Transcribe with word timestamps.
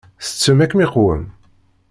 Tsettem 0.19 0.59
akken 0.63 0.83
iqwem? 0.85 1.23